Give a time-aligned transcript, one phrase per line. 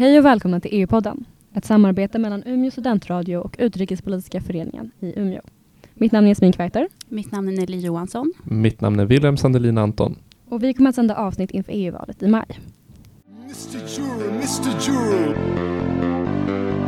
[0.00, 1.24] Hej och välkomna till EU-podden,
[1.54, 5.40] ett samarbete mellan Umeå studentradio och Utrikespolitiska föreningen i Umeå.
[5.94, 6.88] Mitt namn är Jasmin Kveiter.
[7.08, 8.32] Mitt namn är Nelly Johansson.
[8.44, 10.16] Mitt namn är Wilhelm Sandelin Anton.
[10.48, 12.60] Och vi kommer att sända avsnitt inför EU-valet i maj.
[13.42, 13.88] Mr.
[13.88, 14.80] Juror, Mr.
[14.80, 15.36] Juror.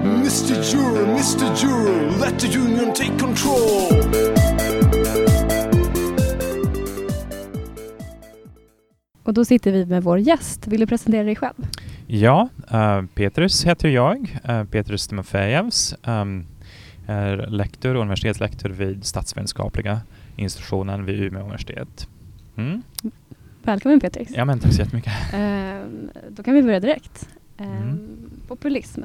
[0.04, 0.62] Mr.
[0.72, 1.56] Juror, Mr.
[1.56, 4.32] Juror, let the union take control.
[9.22, 10.66] Och då sitter vi med vår gäst.
[10.66, 11.66] Vill du presentera dig själv?
[12.14, 15.94] Ja, uh, Petrus heter jag, uh, Petrus Timofejevs.
[16.04, 16.46] Um,
[17.06, 20.00] är lektor, universitetslektor vid statsvetenskapliga
[20.36, 22.08] institutionen vid Umeå universitet.
[22.56, 22.82] Mm.
[23.62, 24.28] Välkommen Petrus.
[24.30, 25.12] Ja, men tack så jättemycket.
[25.34, 27.28] Uh, då kan vi börja direkt.
[27.60, 28.30] Uh, Mm.
[28.48, 29.02] Populism.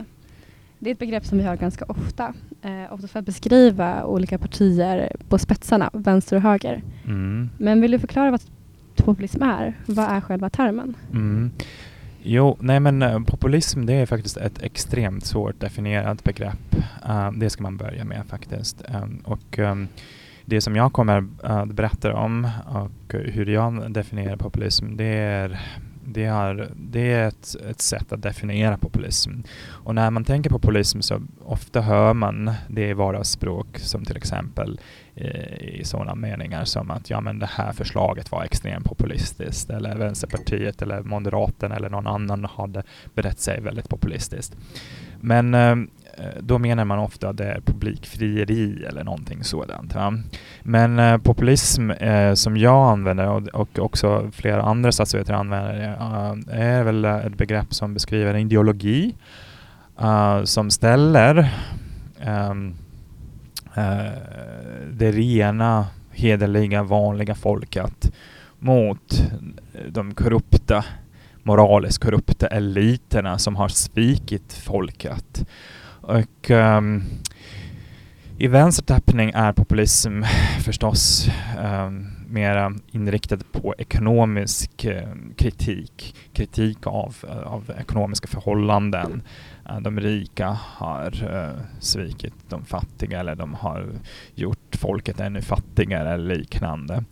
[0.79, 2.33] Det är ett begrepp som vi hör ganska ofta.
[2.65, 6.83] Uh, ofta för att beskriva olika partier på spetsarna, vänster och höger.
[7.05, 7.49] Mm.
[7.57, 8.41] Men vill du förklara vad
[8.95, 9.73] populism är?
[9.85, 10.95] Vad är själva termen?
[11.11, 11.51] Mm.
[12.29, 16.75] Jo, nej men eh, populism det är faktiskt ett extremt svårt definierat begrepp.
[17.09, 18.83] Uh, det ska man börja med faktiskt.
[19.03, 19.87] Um, och um,
[20.45, 25.59] det som jag kommer eh, att berätta om och hur jag definierar populism det är
[26.09, 29.31] det är, det är ett, ett sätt att definiera populism.
[29.67, 34.79] Och när man tänker populism så ofta hör man det i vardagsspråk som till exempel
[35.15, 39.95] eh, i sådana meningar som att ja men det här förslaget var extremt populistiskt eller
[39.95, 42.83] Vänsterpartiet eller Moderaterna eller någon annan hade
[43.13, 44.57] berett sig väldigt populistiskt.
[45.19, 45.75] Men eh,
[46.17, 49.95] Eh, då menar man ofta att det är publikfrieri eller någonting sådant.
[49.95, 50.13] Va?
[50.63, 55.95] Men eh, populism eh, som jag använder och, och också flera andra statsvetare använder
[56.51, 59.15] eh, är väl ett begrepp som beskriver en ideologi
[59.99, 61.49] eh, som ställer
[62.19, 62.75] ehm,
[63.75, 64.11] eh,
[64.91, 68.11] det rena, hederliga, vanliga folket
[68.59, 69.31] mot
[69.89, 70.85] de korrupta,
[71.43, 75.45] moraliskt korrupta eliterna som har svikit folket.
[76.07, 77.03] Och um,
[78.37, 80.21] i vänstertappning är populism
[80.65, 81.29] förstås
[81.59, 89.21] um, mera inriktad på ekonomisk um, kritik, kritik av, eh, av ekonomiska förhållanden.
[89.69, 93.89] Uh, de rika har uh, svikit de fattiga eller de har
[94.35, 97.03] gjort folket ännu fattigare eller liknande.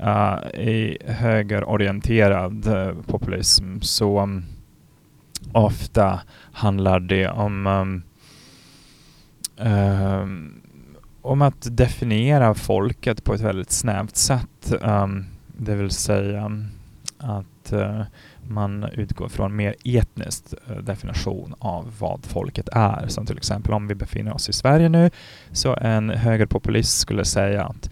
[0.00, 2.68] Uh, I högerorienterad
[3.06, 4.44] populism så um,
[5.52, 6.20] ofta
[6.52, 7.66] handlar det om
[9.60, 10.60] um,
[11.22, 14.72] om att definiera folket på ett väldigt snävt sätt.
[14.80, 16.52] Um, det vill säga
[17.18, 18.02] att uh,
[18.48, 23.06] man utgår från mer etnisk eh, definition av vad folket är.
[23.08, 25.10] Som till exempel om vi befinner oss i Sverige nu
[25.52, 27.90] så en högerpopulist skulle säga att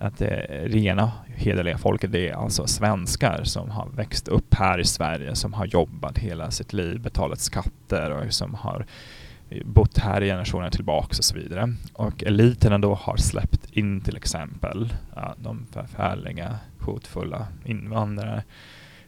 [0.00, 4.84] att det rena hederliga folket det är alltså svenskar som har växt upp här i
[4.84, 8.86] Sverige, som har jobbat hela sitt liv, betalat skatter och som har
[9.64, 11.74] bott här i generationer tillbaks och så vidare.
[11.92, 18.42] Och eliterna då har släppt in till exempel ja, de förfärliga, hotfulla invandrare.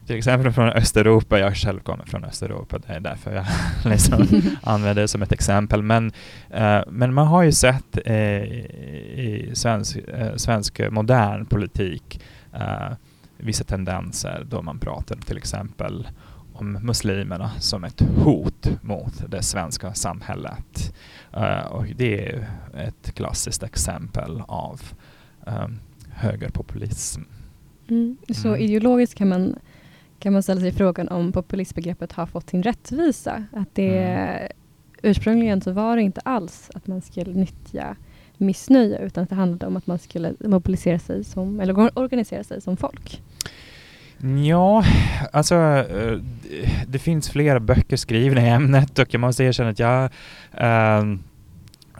[0.05, 3.45] Till exempel från Östeuropa, jag själv kommer från Östeuropa, det är därför jag
[3.91, 4.27] liksom
[4.63, 5.81] använder det som ett exempel.
[5.81, 6.11] Men,
[6.55, 12.21] uh, men man har ju sett uh, i svensk, uh, svensk modern politik
[13.37, 16.07] vissa tendenser då man pratar till exempel
[16.53, 20.95] om muslimerna som ett hot mot det svenska samhället.
[21.37, 24.81] Uh, och det är ett klassiskt exempel av
[25.47, 25.79] um,
[26.09, 27.21] högerpopulism.
[27.89, 28.17] Mm.
[28.33, 28.61] Så mm.
[28.61, 29.55] ideologiskt kan man,
[30.19, 33.43] kan man ställa sig frågan om populistbegreppet har fått sin rättvisa.
[33.51, 34.51] Att det mm.
[35.01, 37.95] ursprungligen så var det inte alls att man skulle nyttja
[38.37, 42.61] missnöje utan att det handlade om att man skulle mobilisera sig som, eller organisera sig
[42.61, 43.21] som folk.
[44.23, 44.83] Ja,
[45.31, 45.55] alltså
[46.87, 50.03] det finns flera böcker skrivna i ämnet och jag måste erkänna att jag
[50.61, 51.11] uh,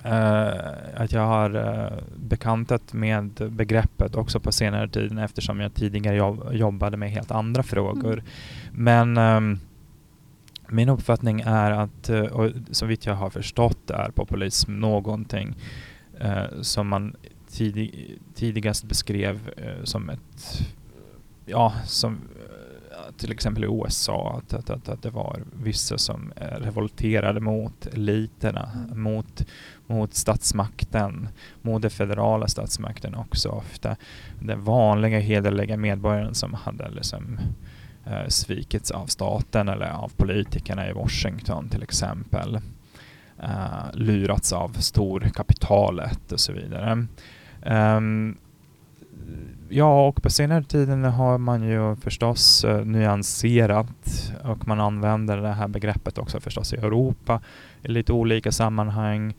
[0.06, 6.16] uh, att jag har uh, bekantat med begreppet också på senare tid eftersom jag tidigare
[6.16, 8.14] jobb jobbade med helt andra frågor.
[8.14, 8.24] Mm.
[8.72, 9.60] Men um,
[10.70, 15.56] min uppfattning är att, och så vitt jag har förstått är populism någonting
[16.62, 17.16] som man
[17.50, 19.50] tidig, tidigast beskrev
[19.84, 20.68] som ett
[21.46, 22.20] ja, som
[23.18, 29.02] till exempel i USA, att, att, att, det var vissa som revolterade mot eliterna, mm.
[29.02, 29.46] mot,
[29.88, 31.30] mot statsmakten,
[31.62, 33.96] mot den federala statsmakten också ofta.
[34.40, 37.40] Den vanliga hederliga medborgaren som hade liksom
[38.06, 42.60] eh, svikits av staten eller av politikerna i Washington till exempel.
[43.44, 47.08] Uh, lurats av storkapitalet och så vidare.
[47.66, 48.38] Um,
[49.72, 55.54] ja, och på senare tiden har man ju förstås eh, nyanserat och man använder det
[55.54, 57.42] här begreppet också förstås i Europa
[57.84, 59.34] i lite olika sammanhang.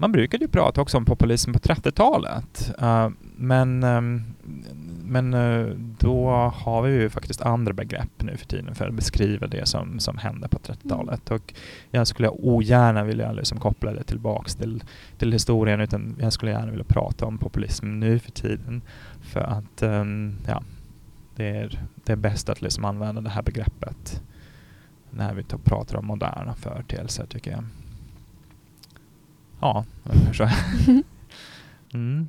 [0.00, 4.24] Man brukade ju prata också om populism på 30-talet, uh, men um,
[5.08, 5.66] men eh,
[5.98, 10.00] då har vi ju faktiskt andra begrepp nu för tiden för att beskriva det som,
[10.00, 11.30] som hände på 30-talet.
[11.30, 11.54] Och
[11.90, 14.84] jag skulle ogärna vilja liksom koppla det tillbaks till,
[15.18, 18.82] till historien utan jag skulle gärna vilja prata om populism nu för tiden.
[19.20, 20.62] För att um, ja,
[21.36, 24.22] det är, det är bäst att liksom använda det här begreppet
[25.10, 27.64] när vi pratar om moderna företeelser tycker jag.
[29.60, 29.84] Ja,
[30.34, 30.48] så.
[31.94, 32.28] Mm.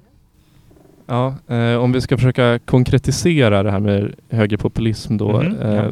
[1.05, 5.39] Ja, eh, om vi ska försöka konkretisera det här med högerpopulism då.
[5.39, 5.91] Mm, eh, ja.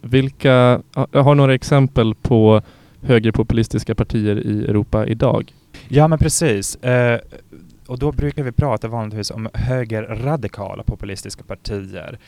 [0.00, 0.82] Vilka,
[1.12, 2.62] jag har några exempel på
[3.02, 5.54] högerpopulistiska partier i Europa idag.
[5.88, 6.76] Ja, men precis.
[6.76, 7.20] Eh,
[7.88, 12.18] och då brukar vi prata vanligtvis om högerradikala populistiska partier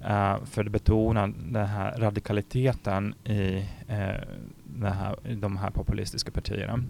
[0.00, 6.84] uh, för att betona den här radikaliteten i, uh, här, i de här populistiska partierna.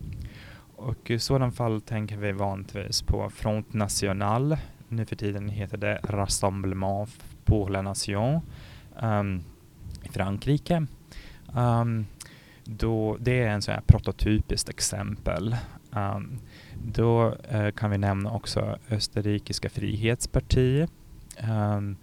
[0.82, 4.56] Och i sådana fall tänker vi vanligtvis på Front National,
[4.88, 7.10] nu för tiden heter det Rassemblement
[7.44, 8.40] pour la Nation
[9.02, 9.42] um,
[10.02, 10.86] i Frankrike.
[11.54, 12.06] Um,
[12.64, 15.56] då, det är en sån här prototypiskt exempel.
[15.92, 16.38] Um,
[16.84, 20.90] då uh, kan vi nämna också Österrikiska frihetspartiet.
[21.48, 21.96] Um,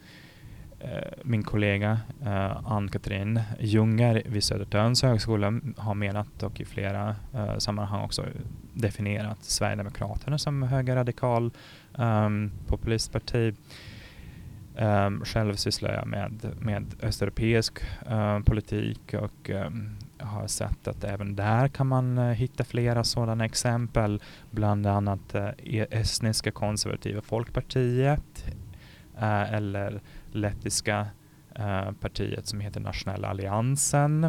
[0.80, 7.58] Eh, min kollega eh, Ann-Katrin Junger vid Södertörns högskola har menat och i flera eh,
[7.58, 8.26] sammanhang också
[8.74, 11.52] definierat Sverigedemokraterna som högerradikal
[11.98, 13.54] um, populistparti.
[14.80, 17.80] Um, själv sysslar jag med, med östeuropeisk
[18.12, 23.46] uh, politik och um, har sett att även där kan man uh, hitta flera sådana
[23.46, 24.22] exempel.
[24.52, 25.50] Bland annat uh,
[25.92, 28.46] estniska konservativa folkpartiet
[29.22, 31.08] Eh, eller lettiska
[31.56, 34.24] eh, partiet som heter Nationella alliansen.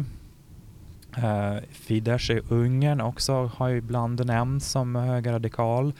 [1.17, 5.93] Eh, Fidesz i Ungern också har ju ibland nämnts som högerradikal.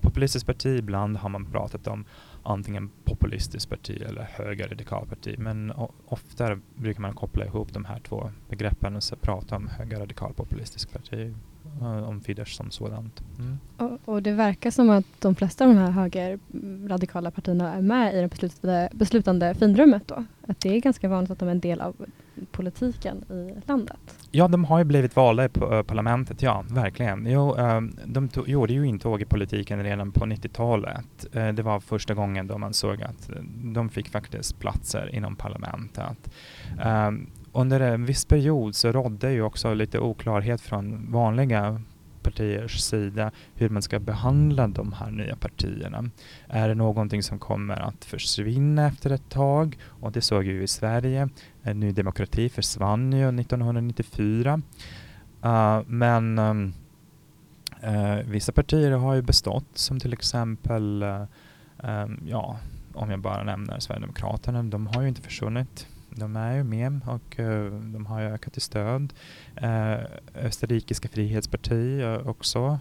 [0.00, 2.04] Populistiskt parti, ibland har man pratat om
[2.42, 5.34] antingen populistiskt parti eller högerradikalparti.
[5.38, 5.72] Men
[6.06, 11.34] ofta brukar man koppla ihop de här två begreppen och prata om högerradikal populistiskt parti,
[11.80, 13.22] om Fidesz som sådant.
[13.38, 13.58] Mm.
[13.76, 18.14] Och, och, det verkar som att de flesta av de här högerradikala partierna är med
[18.14, 20.24] i det beslutande, beslutande finrummet då?
[20.48, 21.96] Att det är ganska vanligt att de är en del av
[22.50, 24.18] politiken i landet?
[24.30, 27.26] Ja, de har ju blivit valda i eh, parlamentet, ja, verkligen.
[27.26, 31.26] Jo, ehm, de gjorde ju intåg i politiken redan på 90-talet.
[31.32, 33.42] Eh, det var första gången då man såg att eh,
[33.74, 36.30] de fick faktiskt platser inom parlamentet.
[36.80, 41.80] Ehm, under en viss period så rådde ju också lite oklarhet från vanliga
[42.18, 46.10] partiers sida hur man ska behandla de här nya partierna.
[46.46, 49.78] Är det någonting som kommer att försvinna efter ett tag?
[49.84, 51.28] Och det såg vi i Sverige.
[51.62, 54.62] Eh, Ny Demokrati försvann ju 1994.
[55.44, 56.72] Uh, eh, men um,
[57.84, 61.22] uh, vissa partier har ju bestått som till exempel, uh,
[61.76, 62.58] um, ja,
[62.94, 65.86] om jag bara nämner Sverigedemokraterna, de har ju inte försvunnit.
[66.10, 69.12] De är ju med och uh, de har ökat i stöd.
[69.62, 69.98] Uh,
[70.34, 72.78] Österrikiska frihetsparti uh, också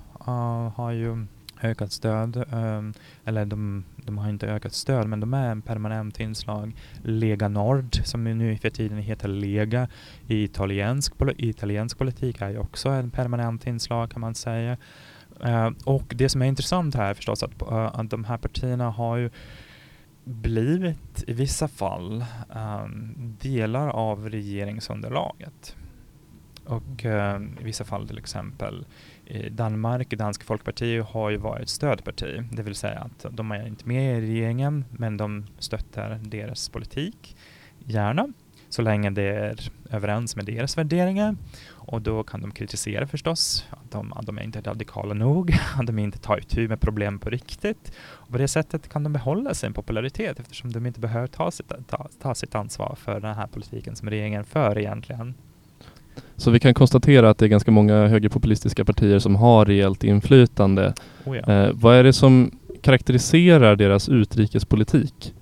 [0.75, 1.25] har ju
[1.61, 2.43] ökat stöd.
[2.53, 2.93] Um,
[3.25, 6.75] eller de, de, har inte ökat stöd men de är en permanent inslag.
[7.03, 9.87] Lega Nord som nu för tiden heter Lega
[10.27, 14.77] i italiensk, italiensk politik är ju också en permanent inslag kan man säga.
[15.83, 19.29] och det som är intressant här förstås att, att de här partierna har ju
[20.27, 25.75] blivit i vissa fall um, delar av regeringsunderlaget.
[26.65, 28.85] Och um, i vissa fall till exempel
[29.25, 33.87] i Danmark, Dansk Folkparti har ju varit stödparti, det vill säga att de är inte
[33.87, 37.37] med i regeringen men de stöttar deras politik,
[37.79, 38.33] gärna,
[38.69, 41.35] så länge det är överens med deras värderingar.
[41.69, 45.87] Och då kan de kritisera förstås, att de, att de är inte radikala nog, att
[45.87, 47.91] de inte tar itu med problem på riktigt.
[47.99, 51.71] Och på det sättet kan de behålla sin popularitet eftersom de inte behöver ta sitt,
[51.87, 55.33] ta, ta sitt ansvar för den här politiken som regeringen för egentligen.
[56.35, 60.93] Så vi kan konstatera att det är ganska många högerpopulistiska partier som har rejält inflytande.
[61.25, 61.53] Oh ja.
[61.53, 65.33] eh, vad är det som karaktäriserar deras utrikespolitik?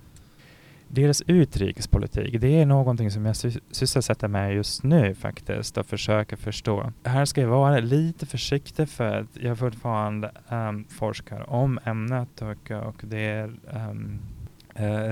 [0.96, 3.36] Deras utrikespolitik, det är någonting som jag
[3.70, 6.92] sysselsätter med just nu faktiskt och försöker förstå.
[7.04, 12.70] Här ska jag vara lite försiktig för att jag fortfarande um, forskar om ämnet och,
[12.70, 13.44] och det är
[13.90, 14.18] um,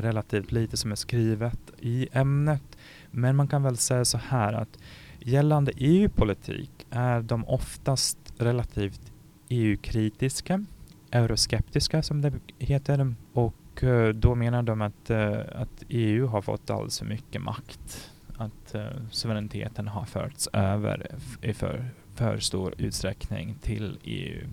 [0.02, 2.78] relativt lite som är skrivet i ämnet.
[3.10, 4.78] Men man kan väl säga så här att
[5.18, 9.12] gällande EU-politik är de oftast relativt
[9.48, 10.64] EU-kritiska,
[11.10, 16.42] euroskeptiska som det heter och och eh, då menar de att, eh, att EU har
[16.42, 18.12] fått alldeles för mycket makt.
[18.36, 21.06] Att eh, suveräniteten har förts över
[21.42, 24.48] i för, för stor utsträckning till EU.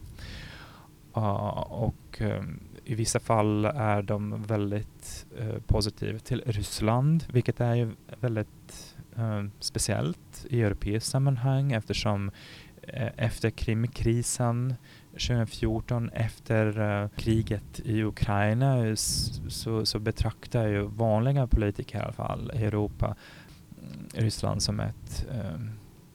[1.13, 2.22] Och
[2.86, 5.25] i vissa fall är de väldigt
[5.68, 8.96] positiva till Ryssland, vilket är ju väldigt
[9.60, 12.32] speciellt i europeiskt sammanhang eftersom
[13.18, 14.75] efter Krimkrisen
[15.13, 22.51] 2014, efter uh, kriget i Ukraina, så, så betraktar ju vanliga politiker i alla fall
[22.53, 23.15] Europa
[23.82, 25.70] mm, Ryssland som ett um,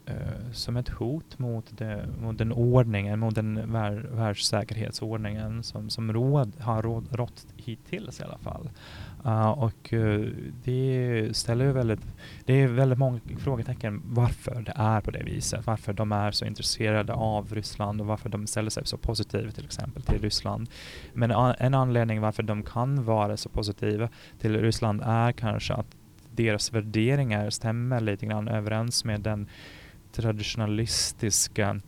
[0.09, 6.13] Eh, som ett hot mot, det, mot den ordningen, mot den vär, världssäkerhetsordningen som, som
[6.13, 8.71] råd, har råd, rått hittills i alla fall.
[9.27, 10.29] Uh, och uh,
[10.65, 12.01] det ställer ju väldigt,
[12.45, 16.45] det är väldigt många frågetecken varför det är på det viset, varför de är så
[16.45, 20.69] intresserade av Ryssland och varför de ställer sig så positiva till exempel till Ryssland.
[21.13, 24.09] Men a- en anledning varför de kan vara så positiva
[24.39, 25.97] till Ryssland är kanske att
[26.31, 29.49] deras värderingar stämmer lite grann överens med den
[30.17, 31.81] traditionalistiska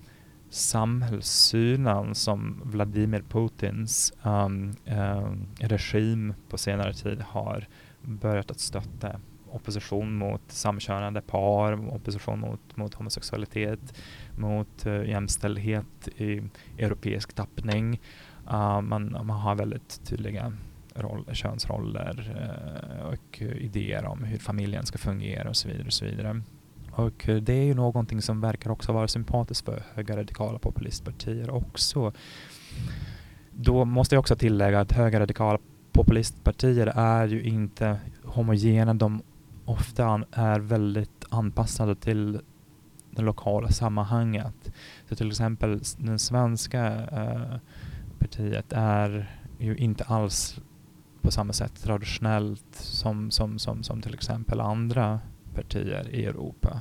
[0.51, 7.69] samhällssynen som Vladimir Putins um, um, regim på senare tid har
[8.03, 9.21] börjat att stötta
[9.51, 13.99] opposition mot samkönade par, opposition mot, mot homosexualitet,
[14.39, 16.43] mot uh, jämställdhet i
[16.79, 18.01] europeisk tappning.
[18.51, 20.53] Uh, man, man har väldigt tydliga
[20.95, 25.87] roll, könsroller uh, och idéer om hur familjen ska fungera och så vidare.
[25.87, 26.43] Och så vidare.
[26.99, 32.13] Och eh, det är ju någonting som verkar också vara sympatiskt för högerradikala populistpartier också.
[33.51, 35.59] Då måste jag också tillägga att högerradikala
[35.93, 38.95] populistpartier är ju inte homogena.
[38.95, 39.23] De
[39.65, 42.41] ofta är väldigt anpassade till
[43.11, 44.73] det lokala sammanhanget.
[45.09, 47.57] Så till exempel det svenska eh,
[48.19, 50.61] partiet är ju inte alls
[51.23, 55.21] på samma sätt traditionellt som, som, som, som till exempel andra
[55.59, 56.81] partier i Europa.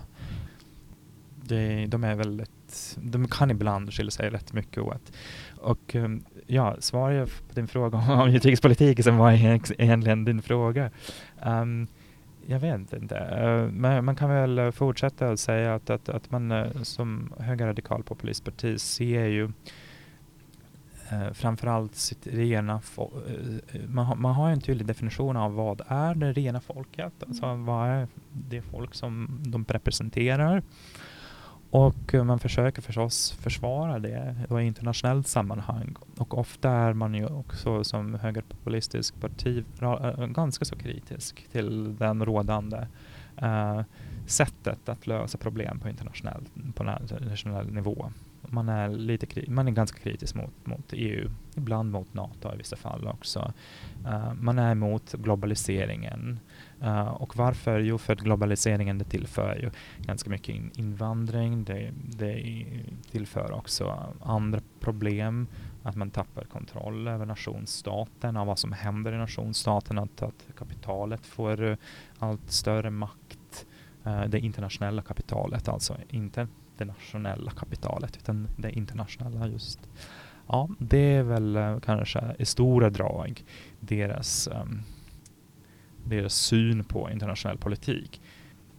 [1.43, 5.11] Det, de är väldigt, de kan ibland skilja sig rätt mycket åt.
[5.57, 10.91] Och um, ja, svaret på din fråga om utrikespolitik som var egentligen din fråga.
[11.45, 11.87] Um,
[12.45, 13.15] jag vet inte.
[13.15, 18.03] Uh, men man kan väl fortsätta att säga att, att, att man uh, som högerradikal
[18.03, 19.51] populistparti ser ju
[21.11, 23.21] eh, framförallt sitt rena fo-
[23.73, 27.55] eh, man, har, man har en tydlig definition av vad är det rena folket, alltså
[27.55, 30.63] vad är det folk som de representerar.
[31.69, 35.95] Och eh, man försöker förstås försvara det i internationellt sammanhang.
[36.17, 42.25] Och ofta är man ju också som högerpopulistisk parti eh, ganska så kritisk till den
[42.25, 42.87] rådande
[43.37, 43.81] eh,
[44.25, 46.43] sättet att lösa problem på internationell,
[46.75, 48.11] på nationell nivå.
[48.49, 52.57] Man är, lite kri- man är ganska kritisk mot, mot EU, ibland mot NATO i
[52.57, 53.53] vissa fall också.
[54.05, 56.39] Uh, man är emot globaliseringen.
[56.83, 57.79] Uh, och varför?
[57.79, 59.71] Jo, för att globaliseringen det tillför ju
[60.05, 61.63] ganska mycket in invandring.
[61.63, 62.65] Det, det
[63.11, 65.47] tillför också andra problem.
[65.83, 69.97] Att man tappar kontroll över nationsstaten, av vad som händer i nationsstaten.
[69.97, 71.77] Att, att kapitalet får eh,
[72.19, 73.65] allt större makt.
[74.07, 79.79] Uh, det internationella kapitalet alltså, inte det nationella kapitalet utan det internationella just.
[80.47, 83.43] Ja, det är väl eh, kanske i stora drag
[83.79, 84.81] deras, ehm,
[86.03, 88.21] deras syn på internationell politik.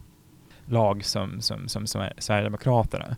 [0.66, 3.16] lag som, som, som, som Sverigedemokraterna.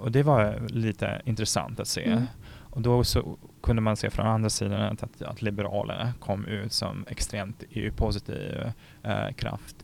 [0.00, 2.04] Och det var lite intressant att se.
[2.04, 2.26] Mm.
[2.70, 6.72] Och då så kunde man se från andra sidan att, att, att Liberalerna kom ut
[6.72, 8.72] som extremt EU-positiv
[9.02, 9.76] eh, kraft.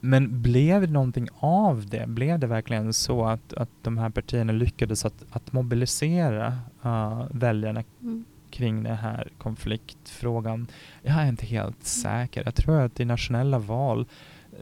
[0.00, 2.08] Men blev det någonting av det?
[2.08, 7.84] Blev det verkligen så att, att de här partierna lyckades att, att mobilisera uh, väljarna
[8.02, 8.24] mm.
[8.50, 10.66] kring den här konfliktfrågan?
[11.02, 11.84] Jag är inte helt mm.
[11.84, 12.42] säker.
[12.44, 14.06] Jag tror att i nationella val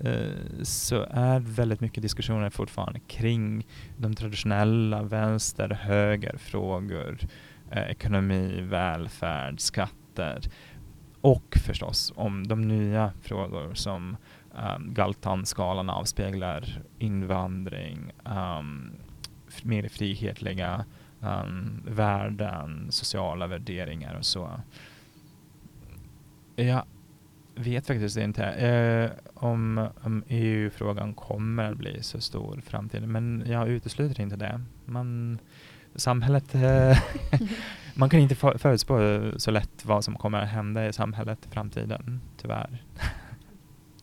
[0.04, 3.66] uh, så är väldigt mycket diskussioner fortfarande kring
[3.96, 7.18] de traditionella vänster-höger-frågor.
[7.72, 10.40] Uh, ekonomi, välfärd, skatter
[11.20, 14.16] och förstås om de nya frågor som
[14.56, 18.92] um, Galtan-skalan avspeglar invandring, um,
[19.62, 20.84] mer frihetliga
[21.20, 24.60] um, värden, sociala värderingar och så.
[26.56, 26.84] Jag
[27.54, 33.44] vet faktiskt inte eh, om, om EU-frågan kommer att bli så stor i framtiden, men
[33.46, 34.60] jag utesluter inte det.
[34.84, 35.38] Man,
[35.94, 36.98] samhället, eh,
[37.94, 42.20] man kan inte förutspå så lätt vad som kommer att hända i samhället i framtiden,
[42.36, 42.82] tyvärr.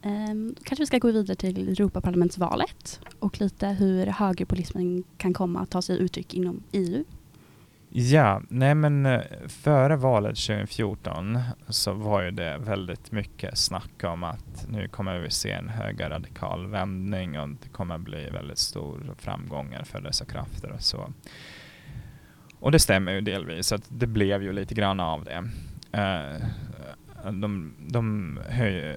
[0.05, 5.69] Um, kanske vi ska gå vidare till Europaparlamentsvalet och lite hur högerpopulismen kan komma att
[5.69, 7.03] ta sig uttryck inom EU.
[7.95, 14.23] Ja, nej men eh, före valet 2014 så var ju det väldigt mycket snack om
[14.23, 19.83] att nu kommer vi se en högerradikal vändning och det kommer bli väldigt stor framgångar
[19.83, 21.13] för dessa krafter och så.
[22.59, 25.43] Och det stämmer ju delvis, att det blev ju lite grann av det.
[25.97, 26.45] Uh,
[27.31, 28.95] de, de höj,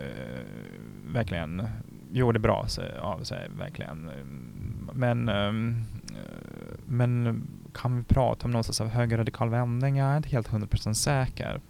[1.12, 1.68] verkligen
[2.12, 2.66] gjorde bra
[3.00, 4.10] av sig, verkligen.
[4.92, 5.84] Men, ehm,
[6.86, 7.42] men
[7.74, 9.96] kan vi prata om någon sorts av högerradikal vändning?
[9.96, 11.60] Jag är inte helt 100% säker.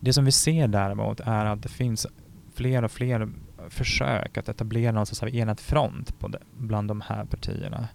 [0.00, 2.06] Det som vi ser däremot är att det finns
[2.54, 3.28] fler och fler
[3.68, 7.88] försök att etablera någon sorts av enad front på det, bland de här partierna.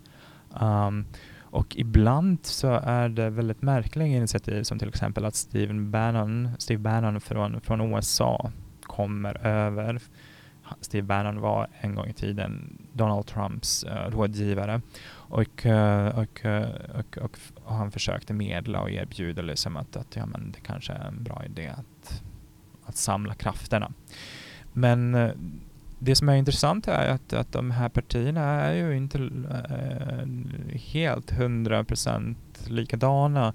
[0.61, 1.05] Um,
[1.39, 6.79] och ibland så är det väldigt märkliga initiativ som till exempel att Steven Bannon, Steve
[6.79, 8.51] Bannon från, från USA
[8.87, 10.01] kommer över.
[10.81, 16.65] Steve Bannon var en gång i tiden Donald Trumps uh, rådgivare och, uh, och, uh,
[16.99, 20.93] och, och, och, han försökte medla och erbjuda liksom att, att ja, men det kanske
[20.93, 22.23] är en bra idé att,
[22.85, 23.91] att samla krafterna.
[24.73, 25.31] Men
[25.99, 29.29] det som är intressant är att, att de här partierna är ju inte
[30.73, 33.53] helt hundra procent likadana.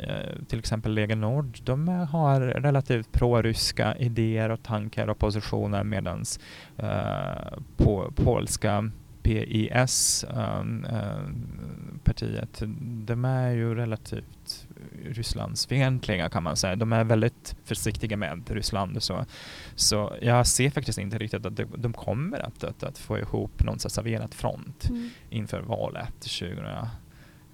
[0.00, 6.24] Äh, till exempel Lega Nord, de har relativt pro-ryska idéer och tankar och positioner medan
[6.76, 8.90] äh, på polska
[9.24, 12.62] PIS, um, um, partiet,
[13.06, 14.66] de är ju relativt
[15.04, 16.76] Rysslandsfientliga kan man säga.
[16.76, 19.24] De är väldigt försiktiga med Ryssland och så.
[19.74, 23.78] Så jag ser faktiskt inte riktigt att de, kommer att, att, att, få ihop någon
[23.78, 25.10] sorts enad front mm.
[25.30, 26.24] inför valet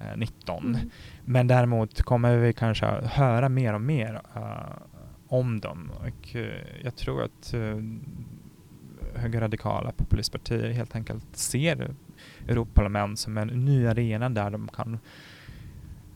[0.01, 0.75] 2019.
[0.75, 0.91] Mm.
[1.25, 4.83] Men däremot kommer vi kanske höra mer och mer uh,
[5.29, 5.91] om dem.
[5.99, 6.47] Och uh,
[6.83, 7.83] jag tror att uh,
[9.15, 11.95] högerradikala populistpartier helt enkelt ser
[12.49, 14.99] Europaparlament som en ny arena där de kan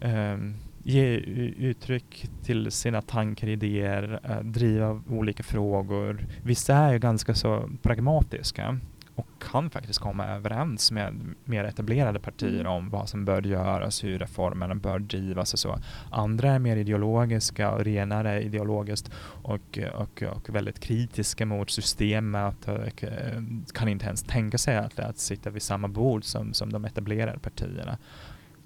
[0.01, 1.17] um, ge
[1.59, 6.27] uttryck till sina tankar, idéer, driva olika frågor.
[6.43, 8.79] Vissa är ju ganska så pragmatiska
[9.15, 12.73] och kan faktiskt komma överens med mer etablerade partier mm.
[12.73, 15.79] om vad som bör göras, hur reformerna bör drivas och så.
[16.11, 19.11] Andra är mer ideologiska och renare ideologiskt
[19.43, 23.43] och, och, och väldigt kritiska mot systemet och eh,
[23.75, 27.39] kan inte ens tänka sig att, att sitta vid samma bord som, som de etablerade
[27.39, 27.99] partierna.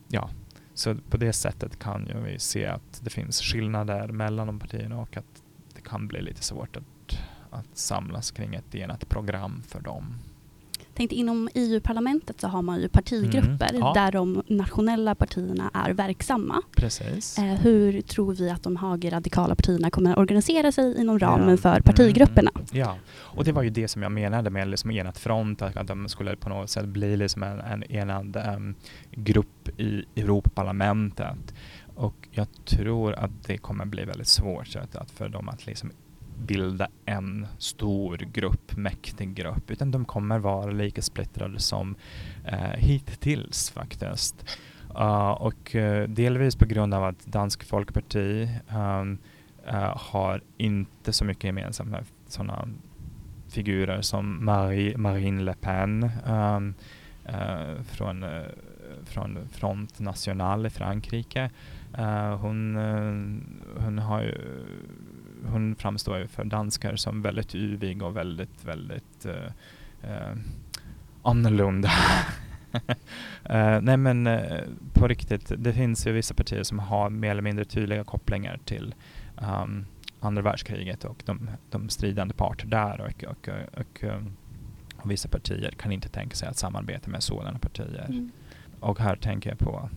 [0.08, 0.30] Ja,
[0.74, 5.00] så på det sättet kan ju vi se att det finns skillnader mellan de partierna
[5.00, 5.42] och att
[5.74, 7.18] det kan bli lite svårt att,
[7.50, 10.14] att samlas kring ett enat program för dem
[10.98, 13.92] tänkte inom EU-parlamentet så har man ju partigrupper mm, ja.
[13.94, 16.62] där de nationella partierna är verksamma.
[16.76, 17.38] Precis.
[17.38, 21.56] Eh, hur tror vi att de högerradikala partierna kommer att organisera sig inom ramen ja.
[21.56, 22.50] för partigrupperna?
[22.54, 25.86] Mm, ja, och det var ju det som jag menade med liksom enad front, att
[25.86, 28.74] de skulle på något sätt bli liksom en, en enad um,
[29.10, 31.54] grupp i Europaparlamentet.
[31.94, 35.90] Och jag tror att det kommer bli väldigt svårt att, att för dem att liksom
[36.38, 41.96] bilda en stor grupp, mäktig grupp, utan de kommer vara lika splittrade som
[42.44, 44.44] eh, hittills faktiskt.
[44.94, 49.18] Uh, och uh, delvis på grund av att Dansk Folkparti um, ehm,
[49.68, 52.68] uh, eh, har inte så mycket gemensamt med sådana
[53.48, 56.74] figurer som Marie, Marine Le Pen um,
[57.84, 58.24] från,
[59.04, 61.50] från Front National i Frankrike.
[62.40, 62.76] hon,
[63.78, 64.34] hon, har
[65.46, 69.26] hon framstår ju för danskar som väldigt yvig och väldigt, väldigt
[71.22, 71.90] annorlunda.
[72.74, 74.60] uh, nej men uh,
[74.92, 78.94] på riktigt, det finns ju vissa partier som har mer eller mindre tydliga kopplingar till
[79.36, 79.86] um,
[80.20, 83.48] andra världskriget och de, de stridande parter där och, och,
[83.80, 84.36] och, um,
[84.96, 88.06] och, vissa partier kan inte tänka sig att samarbeta med sådana partier.
[88.08, 88.30] Mm.
[88.80, 89.90] Och här tänker jag på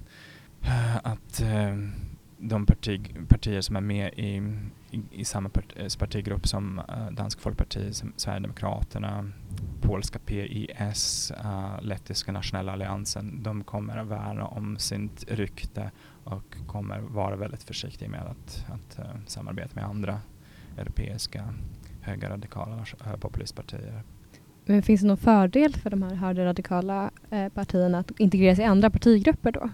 [0.65, 1.43] uh, att
[2.37, 4.41] de parti, partier som är med i,
[4.91, 9.31] i, i samma part, eh, partigrupp som eh, Dansk Folkparti, som Sverigedemokraterna,
[9.81, 15.91] polska PIS, uh, eh, lettiska nationella alliansen, de kommer att värna om sitt rykte
[16.23, 20.21] och kommer vara väldigt försiktiga med att, att uh, samarbeta med andra
[20.77, 21.53] europeiska
[22.01, 24.03] högerradikala uh, populistpartier.
[24.65, 28.89] Men finns det någon fördel för de här högerradikala eh, partierna att integreras i andra
[28.89, 29.69] partigrupper då?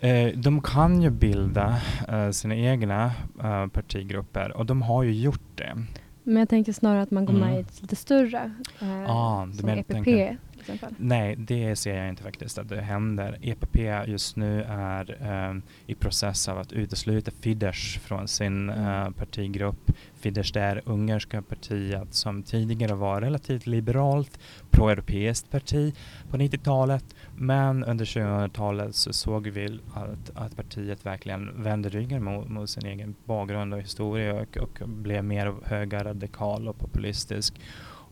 [0.00, 5.50] Eh, de kan ju bilda eh, sina egna eh, partigrupper och de har ju gjort
[5.54, 5.76] det.
[6.22, 7.48] Men jag tänker snarare att man går mm.
[7.48, 10.38] med i ett lite större, eh, ah, som EPP tänker.
[10.74, 10.94] Exempel.
[10.98, 13.38] Nej, det ser jag inte faktiskt att det händer.
[13.42, 13.76] EPP
[14.06, 18.84] just nu är eh, i process av att utesluta Fidesz från sin mm.
[18.84, 19.92] eh, partigrupp.
[20.14, 24.38] Fidesz det är ungerska partiet som tidigare var relativt liberalt,
[24.70, 25.94] proeuropeiskt parti
[26.30, 27.04] på 90-talet.
[27.36, 32.86] Men under 2000-talet så såg vi att, att partiet verkligen vände ryggen mot, mot sin
[32.86, 37.54] egen bakgrund och historia och, och blev mer högerradikal och populistisk.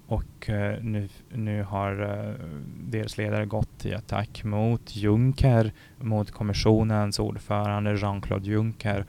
[0.06, 2.46] Och eh, nu, nu har eh,
[2.78, 9.04] deras ledare gått i attack mot Juncker, mot kommissionens ordförande Jean-Claude Juncker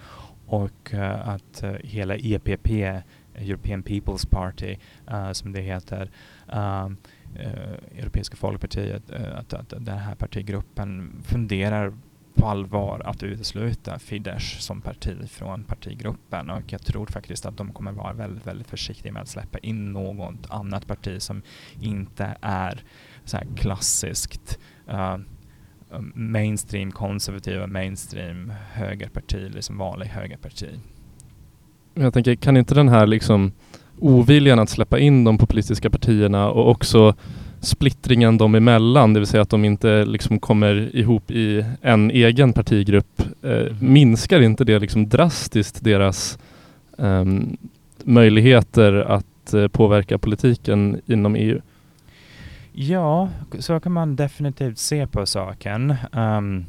[0.46, 2.70] och eh, att hela EPP,
[3.36, 4.76] European People's Party,
[5.32, 6.10] som det heter,
[7.98, 11.94] Europeiska folkpartiet, att, att den här partigruppen funderar
[12.36, 17.72] på allvar att utesluta Fidesz som parti från partigruppen och jag tror faktiskt att de
[17.72, 21.42] kommer vara väldigt, väldigt försiktiga med att släppa in något annat parti som
[21.82, 22.84] inte är
[23.26, 25.18] så här klassiskt uh,
[26.14, 30.70] mainstream konservativa, mainstream högerparti, liksom vanlig högerparti.
[31.94, 33.52] Jag tänker, kan inte den här liksom
[34.00, 37.16] oviljan att släppa in de populistiska partierna och också
[37.66, 42.54] splittringen dem emellan, det vill säga att de inte liksom kommer ihop i en egen
[42.54, 43.22] partigrupp.
[43.44, 46.40] Eh, minskar inte det liksom drastiskt deras
[46.98, 47.26] eh,
[48.04, 51.62] möjligheter att eh, påverka politiken inom EU?
[52.74, 55.96] Ja, så kan man definitivt se på saken.
[56.12, 56.66] Um,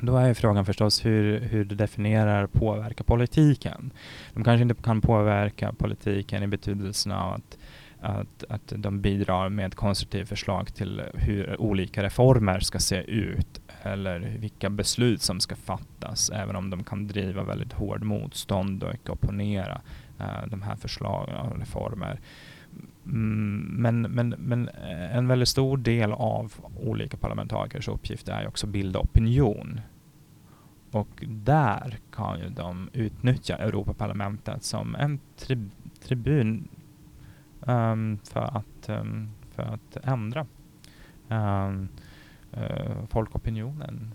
[0.00, 3.90] då är frågan förstås hur, hur du definierar påverka politiken.
[4.34, 7.57] De kanske inte kan påverka politiken i betydelsen av att,
[8.00, 14.20] att, att de bidrar med konstruktiva förslag till hur olika reformer ska se ut eller
[14.20, 19.80] vilka beslut som ska fattas, även om de kan driva väldigt hård motstånd och opponera
[20.20, 22.20] uh, de här förslagen och reformer.
[23.06, 28.66] Mm, men, men, men eh, en väldigt stor del av olika parlamentarikers uppgift är också
[28.66, 29.80] att bilda opinion.
[30.90, 35.68] Och där kan ju de utnyttja Europaparlamentet som en tri
[36.02, 36.68] tribun
[37.68, 40.46] um, för, att, um, för att ändra
[41.28, 41.88] um,
[42.56, 44.14] uh, folkopinionen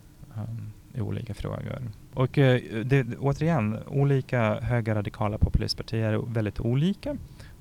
[0.94, 1.82] i olika frågor.
[2.13, 7.18] Och uh, det, återigen, olika högerradikala populistpartier är väldigt olika.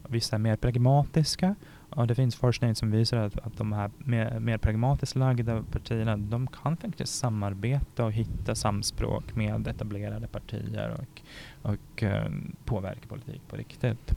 [0.09, 1.55] Vissa är mer pragmatiska.
[1.91, 6.17] Och det finns forskning som visar att, att de här mer, mer pragmatiskt lagda partierna,
[6.17, 11.23] de kan faktiskt samarbeta och hitta samspråk med etablerade partier och,
[11.71, 12.27] och uh,
[12.65, 14.15] påverka politik på riktigt.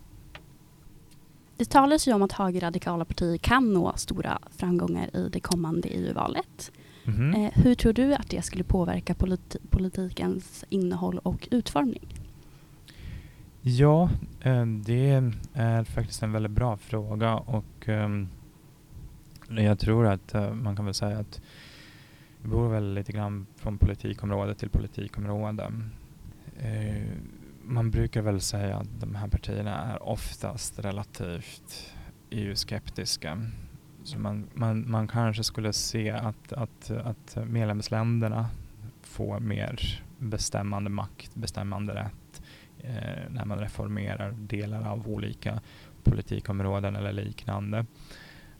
[1.57, 6.71] Det talas ju om att högerradikala partier kan nå stora framgångar i det kommande EU-valet.
[7.07, 12.07] Mm eh, hur tror du att det skulle påverka politi politikens innehåll och utformning?
[13.61, 14.09] Ja,
[14.41, 15.21] eh, det
[15.53, 18.27] är faktiskt en väldigt bra fråga och ehm,
[19.49, 21.41] jag tror att eh, man kan väl säga att
[22.41, 25.71] det beror väl lite grann från politikområde till politikområde.
[27.67, 31.93] Man brukar väl säga att de här partierna är oftast relativt
[32.29, 33.41] EU-skeptiska.
[34.03, 38.49] Så man, man, man kanske skulle se att, att, att medlemsländerna
[39.01, 42.41] får mer bestämmande makt, bestämmande rätt
[42.77, 45.61] eh, när man reformerar delar av olika
[46.03, 47.85] politikområden eller liknande.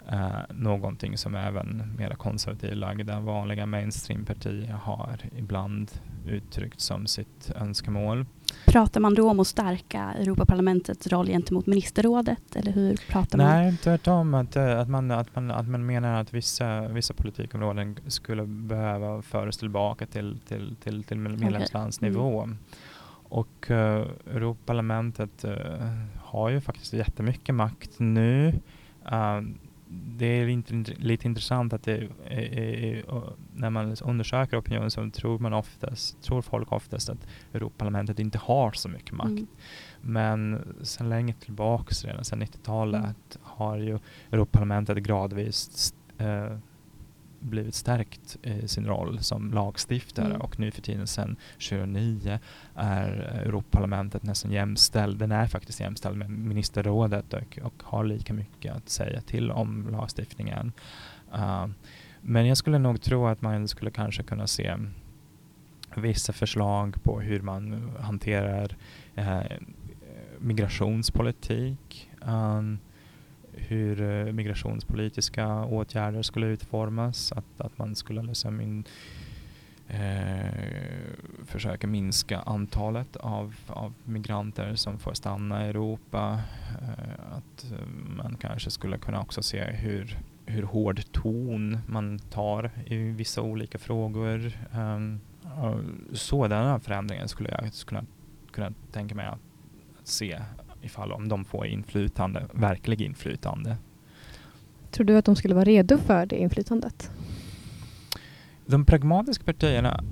[0.10, 5.92] Eh, någonting som även mer konservativt lagda vanliga mainstreampartier har ibland
[6.26, 8.26] uttryckt som sitt önskemål.
[8.66, 13.48] Pratar man då om att stärka Europaparlamentets roll gentemot ministerrådet eller hur pratar man?
[13.48, 14.34] Nej, tvärtom.
[14.34, 19.22] Att, eh, att, man, att, man, att man menar att vissa, vissa politikområden skulle behöva
[19.22, 22.38] föras tillbaka till, till, till, till medlemslandsnivå.
[22.38, 22.44] Okay.
[22.44, 22.58] Mm.
[23.30, 23.78] Och uh,
[24.36, 25.52] Europaparlamentet uh,
[26.24, 28.54] har ju faktiskt jättemycket makt nu.
[29.12, 29.42] Uh,
[29.90, 33.04] det är lite, lite intressant att det är, är,
[33.56, 38.72] när man undersöker opinionen så tror man oftast, tror folk oftast att Europaparlamentet inte har
[38.72, 39.30] så mycket makt.
[39.30, 39.48] Mm.
[40.02, 43.16] Men sedan länge tillbaka, redan sedan 90-talet, mm.
[43.42, 44.00] har ju
[44.32, 46.58] Europaparlamentet gradvis äh,
[47.46, 50.42] blivit stärkt i sin roll som lagstiftare mm.
[50.42, 52.40] och nu för tiden sedan 2009
[52.76, 53.10] är
[53.46, 55.18] Europaparlamentet nästan jämställd.
[55.18, 59.88] Den är faktiskt jämställd med ministerrådet och, och har lika mycket att säga till om
[59.92, 60.72] lagstiftningen.
[61.34, 61.68] Uh,
[62.22, 64.78] men jag skulle nog tro att man skulle kanske kunna se
[65.96, 68.78] vissa förslag på hur man hanterar
[69.18, 69.42] uh,
[70.40, 72.10] migrationspolitik.
[72.22, 72.80] Um,
[73.58, 77.32] hur eh, migrationspolitiska åtgärder skulle utformas.
[77.32, 78.84] Att, att man skulle liksom in,
[79.88, 81.16] eh,
[81.46, 86.42] försöka minska antalet av, av migranter som får stanna i Europa.
[86.82, 87.88] Eh, att eh,
[88.18, 93.78] man kanske skulle kunna också se hur, hur hård ton man tar i vissa olika
[93.78, 94.52] frågor.
[94.74, 95.78] Ehm, eh,
[96.14, 98.06] sådana förändringar skulle jag kunna,
[98.52, 99.40] kunna tänka mig att
[100.04, 100.42] se
[100.86, 103.78] ifall om de får inflytande, verklig inflytande.
[104.92, 107.12] Tror du att de skulle vara redo för det inflytandet?
[108.66, 110.04] De pragmatiska partierna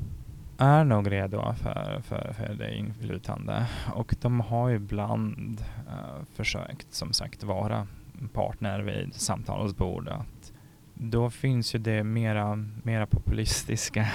[0.57, 7.13] är nog redo för, för, för det inflytande och de har ibland uh, försökt som
[7.13, 7.87] sagt vara
[8.33, 10.53] partner vid samtalsbordet.
[10.93, 14.07] Då finns ju det mera, mera populistiska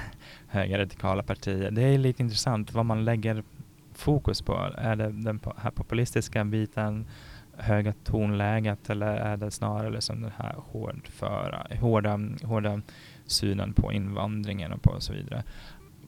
[0.48, 1.70] högerradikala partier.
[1.70, 3.42] Det är lite intressant vad man lägger
[3.98, 4.70] fokus på?
[4.78, 7.06] Är det den här populistiska biten,
[7.56, 12.80] höga tonläget eller är det snarare liksom den här hårdföra, hårda, hårda
[13.26, 15.44] synen på invandringen och på så vidare?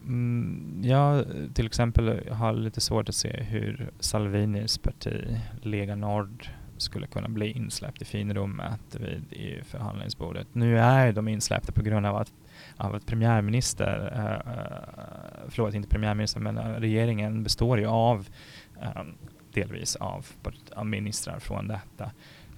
[0.02, 1.24] Mm, jag
[1.54, 7.50] till exempel har lite svårt att se hur Salvinis parti, Lega Nord, skulle kunna bli
[7.50, 10.46] insläppt i finrummet vid EU-förhandlingsbordet.
[10.52, 12.32] Nu är de insläppta på grund av att
[12.76, 18.28] av att premiärminister, uh, förlåt inte premiärminister, men uh, regeringen består ju av
[18.96, 19.14] um,
[19.52, 20.26] delvis av,
[20.74, 22.04] av ministrar från detta,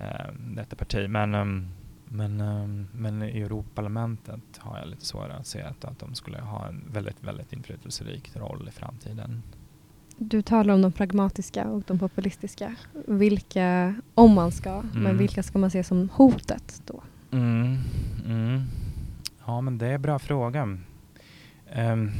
[0.00, 1.10] uh, detta parti.
[1.10, 1.68] Men, um,
[2.04, 6.40] men, um, men i Europaparlamentet har jag lite svårare att se att, att de skulle
[6.40, 9.42] ha en väldigt, väldigt inflytelserik roll i framtiden.
[10.22, 12.74] Du talar om de pragmatiska och de populistiska.
[13.06, 15.02] Vilka, om man ska, mm.
[15.02, 17.02] men vilka ska man se som hotet då?
[17.30, 17.78] Mm.
[18.26, 18.62] Mm.
[19.46, 20.62] Ja, men det är en bra fråga.
[21.76, 22.10] Um.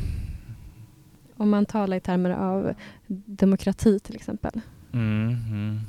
[1.36, 2.74] Om man talar i termer av
[3.26, 4.60] demokrati till exempel.
[4.92, 5.80] Mm, mm.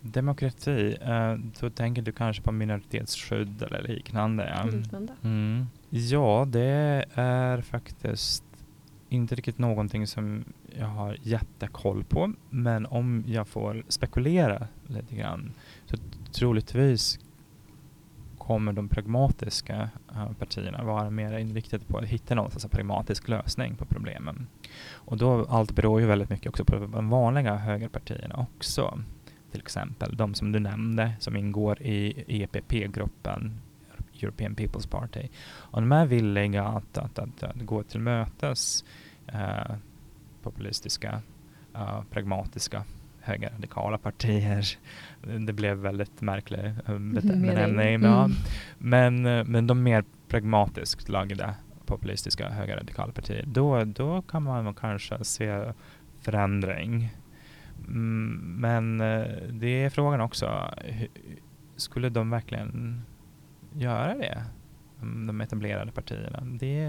[0.00, 4.54] Demokrati, uh, då tänker du kanske på minoritetsskydd eller liknande.
[4.56, 5.12] Ja, liknande.
[5.22, 5.66] Mm.
[5.90, 8.44] ja det är faktiskt
[9.08, 10.44] inte riktigt någonting som
[10.78, 12.32] jag har jättekoll på.
[12.50, 15.52] Men om jag får spekulera lite grann
[15.86, 15.96] så
[16.32, 17.18] troligtvis
[18.46, 23.76] kommer de pragmatiska eh, partierna vara mer inriktade på att hitta någon slags pragmatisk lösning
[23.76, 24.46] på problemen.
[24.92, 28.98] Och då allt beror ju väldigt mycket också på de vanliga högerpartierna också.
[29.50, 33.60] Till exempel de som du nämnde som ingår i EPP-gruppen,
[34.22, 35.28] European People's Party.
[35.48, 38.84] Och de är villiga att, att, att, att gå till mötes
[39.26, 39.76] eh,
[40.42, 41.22] populistiska,
[41.74, 42.84] eh, pragmatiska
[43.26, 44.66] högerradikala partier.
[45.46, 47.94] Det blev väldigt märklig eh, benämning.
[47.94, 48.10] Mm.
[48.10, 48.28] Ja.
[48.78, 51.54] Men, eh, men de mer pragmatiskt lagda
[51.86, 55.72] populistiska högerradikala partier, då, då kan man kanske se
[56.20, 57.16] förändring.
[57.88, 60.74] Mm, men eh, det är frågan också,
[61.76, 63.02] skulle de verkligen
[63.72, 64.44] göra det?
[65.26, 66.40] De etablerade partierna.
[66.44, 66.80] Det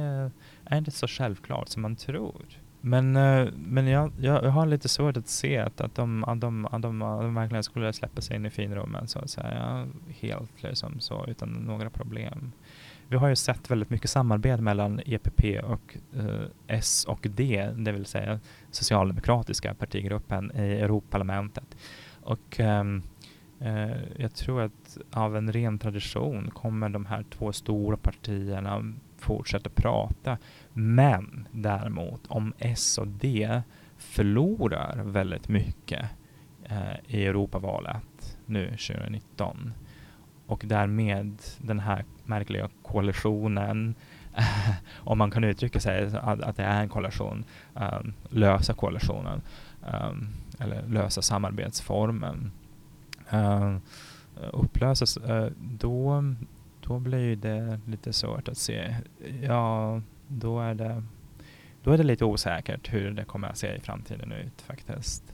[0.66, 2.46] är inte så självklart som man tror.
[2.82, 6.66] Men, eh, men jag, jag, har lite svårt att se att, att, de, att, de,
[6.66, 9.88] att, de, att de verkligen skulle släppa sig in i finrummen så att säga.
[10.20, 12.52] Helt liksom så, utan några problem.
[13.10, 17.92] Vi har ju sett väldigt mycket samarbete mellan EPP och eh, S och D, det
[17.92, 18.40] vill säga
[18.72, 21.78] socialdemokratiska partigruppen i Europaparlamentet.
[22.22, 23.04] Och ehm,
[23.60, 29.70] eh, jag tror att av en ren tradition kommer de här två stora partierna fortsätta
[29.70, 30.38] prata.
[30.80, 33.62] Men däremot om S och D
[33.98, 36.06] förlorar väldigt mycket
[36.64, 39.74] eh, i Europavalet nu 2019
[40.46, 43.96] och därmed den här märkliga koalitionen
[44.96, 49.42] om man kan uttrycka sig att, att det är en koalition, um, lösa koalitionen
[49.94, 50.28] um,
[50.60, 52.52] eller lösa samarbetsformen
[53.30, 53.78] eh, uh,
[54.54, 56.24] upplösas, uh, då,
[56.82, 58.96] då blir det lite svårt att se.
[59.42, 61.04] Ja, då är det,
[61.84, 65.34] då är det lite osäkert hur det kommer att se i framtiden ut faktiskt.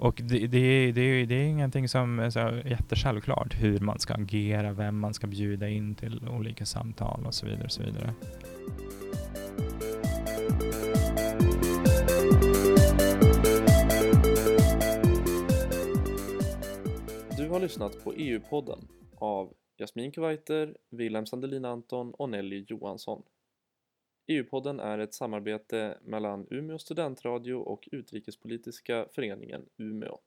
[0.00, 4.72] Och det, det, det, det är ingenting som är så jättesjälvklart hur man ska agera,
[4.72, 7.64] vem man ska bjuda in till olika samtal och så vidare.
[7.64, 8.14] Och så vidare.
[17.36, 18.78] Du har lyssnat på EU-podden
[19.14, 23.22] av Jasmin Kuwaiter, Wilhelm Sandelin Anton och Nelly Johansson.
[24.30, 30.18] EU-podden är ett samarbete mellan Umeå studentradio och Utrikespolitiska föreningen Umeå.